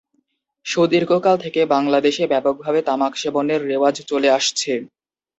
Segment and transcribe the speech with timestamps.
[0.65, 4.71] সুদীর্ঘকাল থেকে বাংলাদেশে ব্যাপকভাবে তামাক সেবনের রেওয়াজ চলে আসছে।